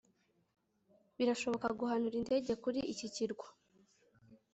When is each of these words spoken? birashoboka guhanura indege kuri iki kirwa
birashoboka 1.17 1.67
guhanura 1.79 2.15
indege 2.21 2.51
kuri 2.63 2.79
iki 2.93 3.07
kirwa 3.15 3.47